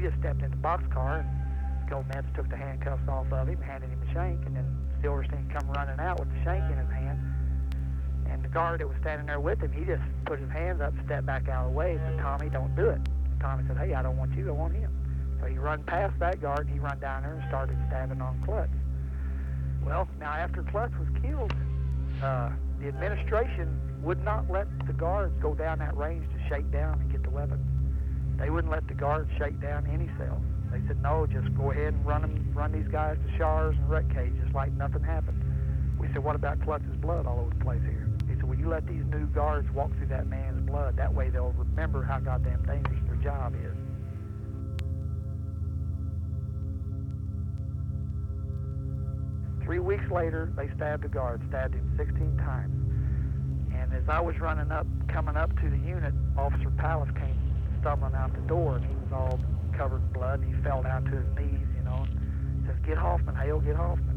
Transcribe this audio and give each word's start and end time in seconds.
he 0.00 0.08
just 0.08 0.18
stepped 0.18 0.42
in 0.42 0.50
the 0.50 0.56
boxcar 0.56 1.20
and 1.20 1.28
Gometz 1.90 2.26
took 2.34 2.48
the 2.48 2.56
handcuffs 2.56 3.06
off 3.08 3.30
of 3.32 3.48
him, 3.48 3.60
handed 3.60 3.90
him 3.90 4.00
a 4.00 4.12
shank, 4.14 4.46
and 4.46 4.56
then 4.56 4.64
Silverstein 5.02 5.50
come 5.52 5.68
running 5.70 6.00
out 6.00 6.18
with 6.18 6.30
the 6.32 6.42
shank 6.42 6.64
in 6.72 6.78
his 6.78 6.88
hand. 6.88 7.18
And 8.30 8.42
the 8.42 8.48
guard 8.48 8.80
that 8.80 8.88
was 8.88 8.96
standing 9.00 9.26
there 9.26 9.40
with 9.40 9.60
him, 9.60 9.72
he 9.72 9.84
just 9.84 10.02
put 10.24 10.38
his 10.38 10.48
hands 10.50 10.80
up, 10.80 10.94
stepped 11.04 11.26
back 11.26 11.48
out 11.48 11.66
of 11.66 11.72
the 11.72 11.76
way, 11.76 11.92
and 11.92 12.00
said, 12.00 12.18
Tommy, 12.22 12.48
don't 12.48 12.74
do 12.76 12.88
it. 12.88 13.00
And 13.30 13.40
Tommy 13.40 13.64
said, 13.66 13.76
hey, 13.76 13.92
I 13.92 14.02
don't 14.02 14.16
want 14.16 14.32
you, 14.36 14.48
I 14.48 14.52
want 14.52 14.74
him. 14.74 14.90
So 15.40 15.46
he 15.46 15.58
run 15.58 15.82
past 15.84 16.18
that 16.20 16.40
guard, 16.40 16.66
and 16.66 16.70
he 16.70 16.78
run 16.78 16.98
down 17.00 17.22
there 17.22 17.34
and 17.34 17.44
started 17.48 17.76
stabbing 17.88 18.22
on 18.22 18.40
Clutts. 18.46 18.70
Well, 19.84 20.08
now 20.18 20.32
after 20.32 20.62
Clutts 20.62 20.96
was 20.98 21.08
killed, 21.20 21.52
uh, 22.22 22.50
the 22.80 22.88
administration 22.88 24.00
would 24.02 24.22
not 24.24 24.48
let 24.48 24.66
the 24.86 24.92
guards 24.92 25.34
go 25.42 25.54
down 25.54 25.80
that 25.80 25.96
range 25.96 26.24
to 26.32 26.48
shake 26.48 26.70
down 26.70 27.00
and 27.00 27.10
get 27.10 27.22
the 27.22 27.30
weapons. 27.30 27.66
They 28.40 28.48
wouldn't 28.48 28.72
let 28.72 28.88
the 28.88 28.94
guards 28.94 29.30
shake 29.36 29.60
down 29.60 29.86
any 29.86 30.08
cells. 30.16 30.42
They 30.72 30.80
said, 30.88 31.02
no, 31.02 31.26
just 31.26 31.54
go 31.54 31.72
ahead 31.72 31.92
and 31.92 32.06
run 32.06 32.22
them, 32.22 32.52
run 32.54 32.72
these 32.72 32.88
guys 32.88 33.18
to 33.26 33.36
showers 33.36 33.76
and 33.76 33.90
rec 33.90 34.08
cages 34.08 34.48
like 34.54 34.72
nothing 34.72 35.02
happened. 35.02 35.44
We 35.98 36.08
said, 36.08 36.24
what 36.24 36.36
about 36.36 36.62
Clutts's 36.62 36.96
blood 36.96 37.26
all 37.26 37.40
over 37.40 37.50
the 37.50 37.62
place 37.62 37.82
here? 37.82 38.08
He 38.28 38.34
said, 38.36 38.44
well, 38.44 38.58
you 38.58 38.68
let 38.68 38.86
these 38.86 39.04
new 39.10 39.26
guards 39.26 39.70
walk 39.72 39.94
through 39.98 40.06
that 40.06 40.26
man's 40.26 40.66
blood. 40.66 40.96
That 40.96 41.12
way 41.12 41.28
they'll 41.28 41.52
remember 41.52 42.02
how 42.02 42.18
goddamn 42.18 42.64
dangerous 42.64 43.00
their 43.06 43.16
job 43.16 43.54
is. 43.54 43.76
Three 49.64 49.80
weeks 49.80 50.10
later, 50.10 50.50
they 50.56 50.70
stabbed 50.76 51.04
a 51.04 51.08
guard, 51.08 51.42
stabbed 51.48 51.74
him 51.74 51.92
16 51.98 52.38
times. 52.38 52.74
And 53.74 53.92
as 53.92 54.08
I 54.08 54.20
was 54.20 54.38
running 54.40 54.72
up, 54.72 54.86
coming 55.08 55.36
up 55.36 55.54
to 55.60 55.68
the 55.68 55.78
unit, 55.78 56.14
Officer 56.38 56.70
Palace 56.70 57.10
came 57.14 57.39
stumbling 57.80 58.14
out 58.14 58.32
the 58.34 58.40
door, 58.42 58.76
and 58.76 58.84
he 58.84 58.94
was 58.94 59.12
all 59.12 59.40
covered 59.76 60.02
in 60.02 60.12
blood, 60.12 60.40
and 60.40 60.54
he 60.54 60.62
fell 60.62 60.82
down 60.82 61.04
to 61.04 61.10
his 61.10 61.26
knees, 61.36 61.66
you 61.76 61.82
know, 61.84 62.06
and 62.06 62.64
says, 62.66 62.76
get 62.86 62.98
Hoffman, 62.98 63.34
Hale, 63.34 63.60
get 63.60 63.76
Hoffman. 63.76 64.16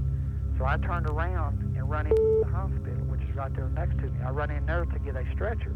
So 0.57 0.65
I 0.65 0.77
turned 0.77 1.07
around 1.07 1.59
and 1.75 1.89
run 1.89 2.05
into 2.05 2.43
the 2.43 2.51
hospital, 2.51 3.03
which 3.09 3.21
is 3.21 3.35
right 3.35 3.53
there 3.55 3.69
next 3.69 3.97
to 3.97 4.03
me. 4.03 4.19
I 4.25 4.29
run 4.29 4.51
in 4.51 4.65
there 4.65 4.85
to 4.85 4.99
get 4.99 5.15
a 5.15 5.25
stretcher. 5.33 5.73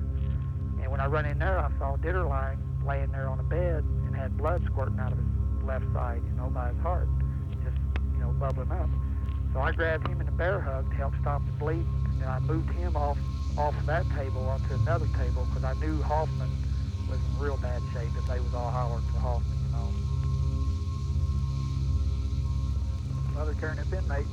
And 0.82 0.92
when 0.92 1.00
I 1.00 1.08
run 1.08 1.26
in 1.26 1.40
there, 1.40 1.60
I 1.60 1.72
saw 1.80 1.98
Ditterline 1.98 2.58
laying 2.86 3.12
there 3.12 3.28
on 3.28 3.40
a 3.40 3.44
bed 3.44 3.84
and 4.06 4.16
had 4.16 4.38
blood 4.38 4.64
squirting 4.66 5.00
out 5.00 5.12
of 5.12 5.18
his 5.18 5.64
left 5.66 5.86
side, 5.94 6.22
you 6.24 6.38
know, 6.38 6.48
by 6.48 6.70
his 6.70 6.80
heart, 6.80 7.08
just, 7.64 7.78
you 8.14 8.20
know, 8.20 8.30
bubbling 8.40 8.72
up. 8.72 8.90
So 9.54 9.60
I 9.60 9.72
grabbed 9.72 10.08
him 10.08 10.22
in 10.22 10.28
a 10.28 10.32
bear 10.32 10.62
hug 10.62 10.90
to 10.92 10.96
help 10.96 11.14
stop 11.22 11.42
the 11.46 11.52
bleeding, 11.54 11.88
and 12.22 12.26
I 12.26 12.40
moved 12.40 12.70
him 12.72 12.96
off 12.96 13.18
off 13.58 13.76
of 13.76 13.88
that 13.88 14.06
table 14.16 14.48
onto 14.48 14.76
another 14.76 15.08
table 15.18 15.48
because 15.50 15.64
I 15.64 15.74
knew 15.80 16.00
Hoffman 16.04 16.52
was 17.10 17.20
in 17.20 17.40
real 17.40 17.58
bad 17.58 17.82
shape 17.94 18.10
if 18.18 18.26
they 18.28 18.40
was 18.40 18.54
all 18.54 18.70
hollering 18.70 19.04
for 19.14 19.20
Hoffman, 19.20 19.58
you 19.66 19.72
know. 19.72 19.90
Another 23.36 23.56
turnip 23.60 23.92
inmate, 23.94 24.28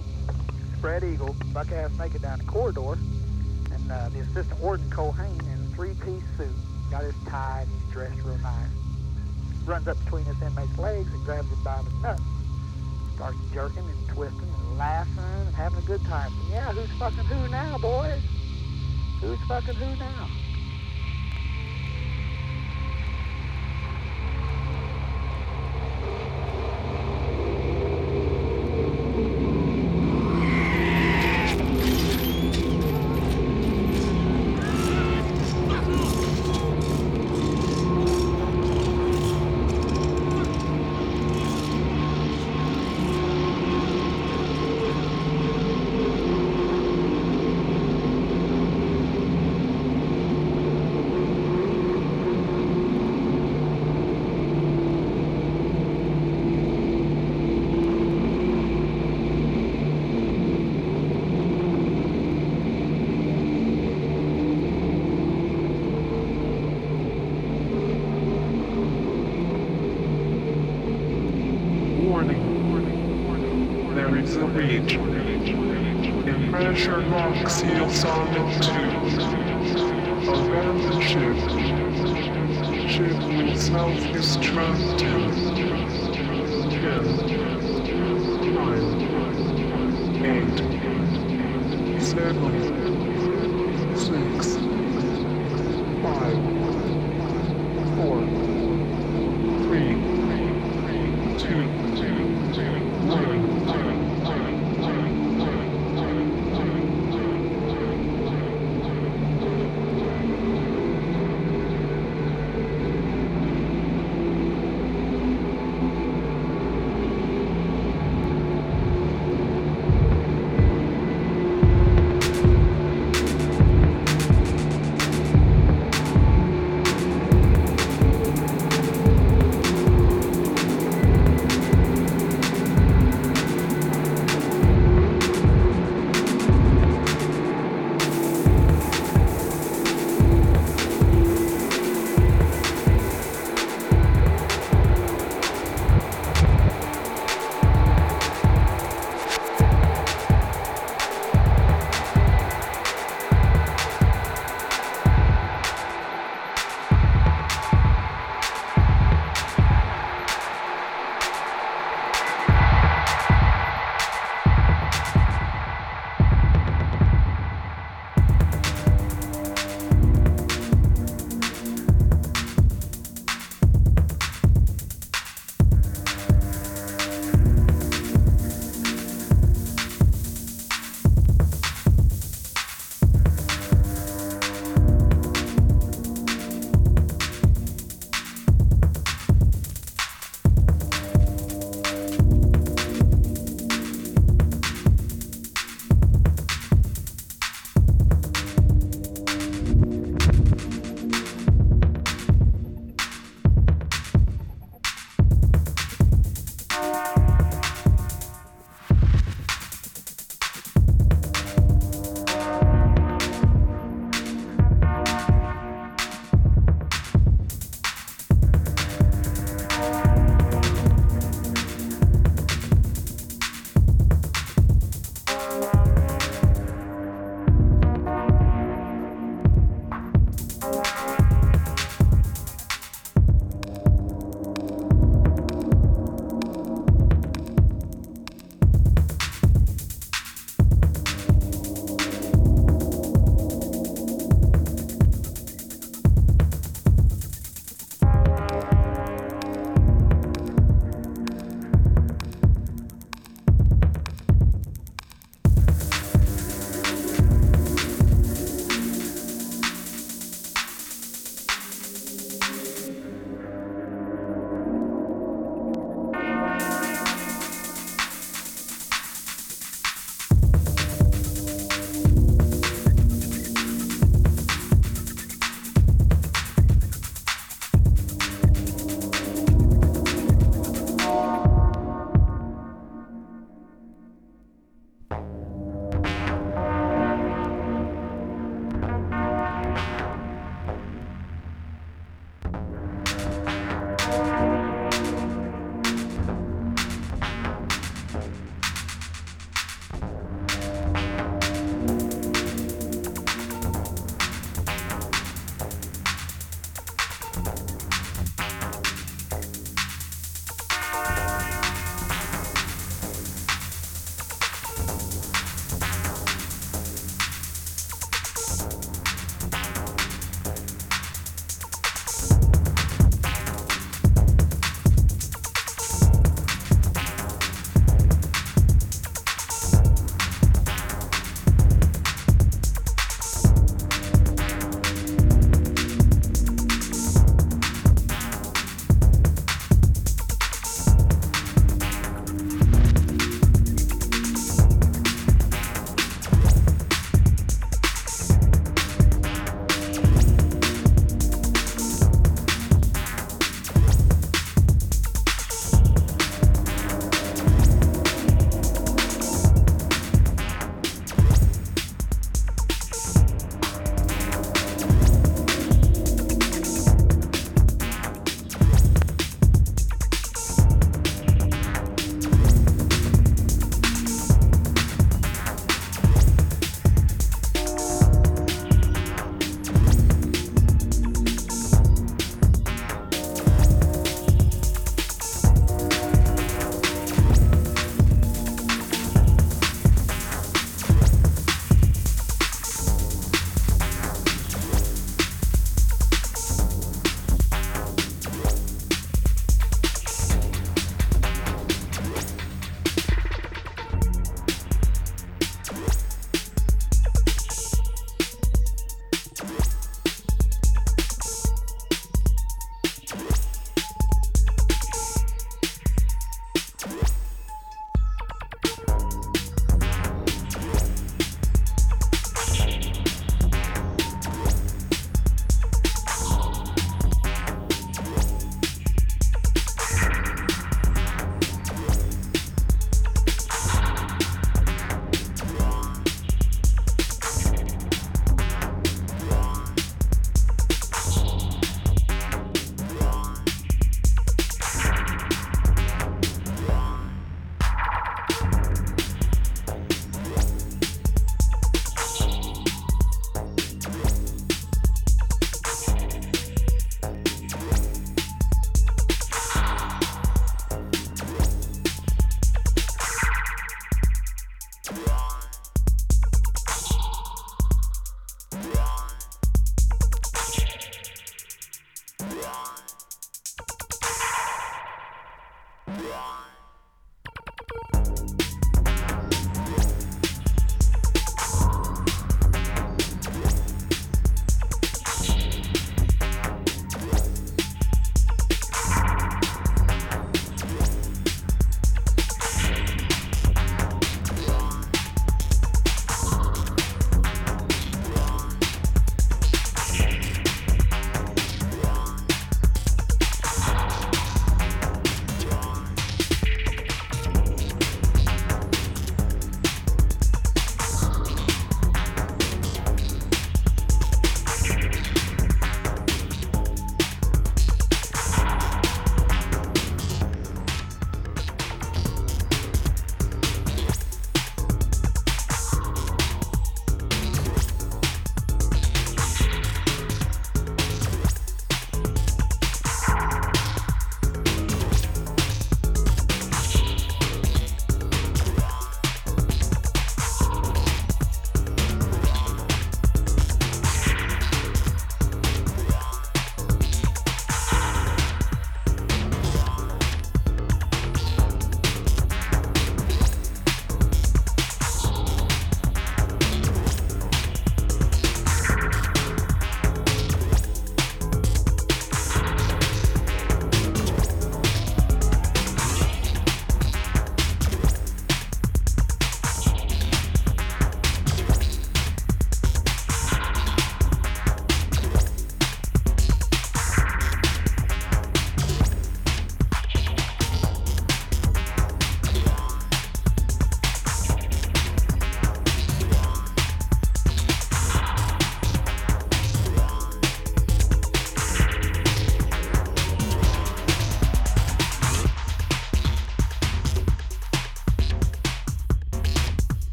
spread 0.78 1.04
eagle, 1.04 1.34
buck 1.52 1.70
ass 1.72 1.90
naked 1.98 2.22
down 2.22 2.38
the 2.38 2.44
corridor, 2.44 2.98
and 3.72 3.92
uh, 3.92 4.08
the 4.10 4.20
assistant 4.20 4.58
warden 4.60 4.88
Colhane 4.90 5.40
in 5.52 5.60
a 5.60 5.74
three-piece 5.74 6.24
suit, 6.36 6.56
got 6.90 7.02
his 7.02 7.14
tie 7.26 7.62
and 7.62 7.70
he's 7.70 7.92
dressed 7.92 8.20
real 8.22 8.38
nice. 8.38 8.68
Runs 9.66 9.88
up 9.88 10.02
between 10.04 10.24
this 10.24 10.40
inmate's 10.42 10.78
legs 10.78 11.12
and 11.12 11.24
grabs 11.24 11.48
him 11.48 11.62
by 11.64 11.80
the 11.82 11.90
nuts. 12.02 12.22
Starts 13.16 13.38
jerking 13.52 13.78
and 13.88 14.08
twisting 14.08 14.40
and 14.42 14.78
laughing 14.78 15.18
and 15.18 15.54
having 15.54 15.78
a 15.78 15.82
good 15.82 16.04
time. 16.04 16.32
Yeah, 16.50 16.72
who's 16.72 16.90
fucking 16.98 17.24
who 17.24 17.48
now, 17.48 17.78
boys? 17.78 18.20
Who's 19.20 19.38
fucking 19.48 19.74
who 19.74 19.96
now? 19.96 20.28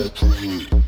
my 0.00 0.08
pocket. 0.08 0.79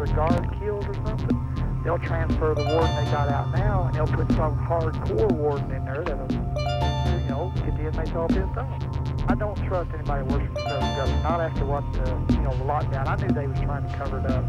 100 0.00 0.16
guard 0.16 0.58
killed 0.58 0.88
or 0.88 0.94
something, 1.06 1.82
they'll 1.84 1.98
transfer 1.98 2.54
the 2.54 2.62
warden 2.62 2.94
they 2.96 3.10
got 3.10 3.28
out 3.28 3.52
now 3.52 3.84
and 3.84 3.94
they'll 3.94 4.06
put 4.06 4.26
some 4.32 4.56
hardcore 4.56 5.30
warden 5.32 5.70
in 5.72 5.84
there 5.84 6.02
that'll, 6.02 6.32
you 6.32 7.28
know, 7.28 7.52
get 7.56 7.76
the 7.76 7.88
inmates 7.88 8.12
all 8.12 8.28
pissed 8.28 8.56
off. 8.56 8.82
I 9.28 9.34
don't 9.34 9.56
trust 9.68 9.90
anybody 9.92 10.24
working 10.24 10.48
for 10.48 10.62
the 10.62 10.94
government, 10.96 11.22
not 11.22 11.40
after 11.40 11.66
what 11.66 11.84
the, 11.92 12.34
you 12.34 12.40
know, 12.40 12.56
the 12.56 12.64
lockdown. 12.64 13.06
I 13.08 13.16
knew 13.16 13.28
they 13.28 13.46
was 13.46 13.60
trying 13.60 13.86
to 13.86 13.96
cover 13.98 14.18
it 14.20 14.26
up 14.26 14.44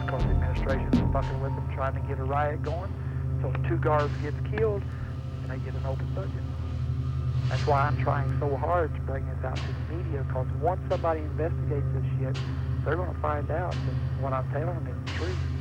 because 0.00 0.22
the 0.24 0.30
administration 0.30 0.90
was 0.90 1.12
fucking 1.12 1.40
with 1.42 1.54
them, 1.54 1.70
trying 1.74 1.94
to 1.94 2.00
get 2.08 2.18
a 2.18 2.24
riot 2.24 2.62
going. 2.62 2.92
So 3.42 3.52
two 3.68 3.76
guards 3.76 4.14
gets 4.22 4.36
killed 4.56 4.82
and 5.42 5.50
they 5.50 5.58
get 5.58 5.74
an 5.74 5.84
open 5.84 6.08
budget. 6.14 6.32
That's 7.50 7.66
why 7.66 7.82
I'm 7.82 8.02
trying 8.02 8.34
so 8.40 8.56
hard 8.56 8.94
to 8.94 9.00
bring 9.02 9.26
this 9.26 9.44
out 9.44 9.56
to 9.56 9.62
the 9.62 9.96
media 9.96 10.24
because 10.26 10.46
once 10.62 10.80
somebody 10.88 11.20
investigates 11.20 11.86
this 11.92 12.04
shit, 12.18 12.38
they're 12.84 12.96
going 12.96 13.12
to 13.12 13.20
find 13.20 13.50
out 13.50 13.74
what 14.20 14.32
I'm 14.32 14.48
telling 14.50 14.66
them 14.66 14.84
the 15.06 15.12
truth. 15.18 15.53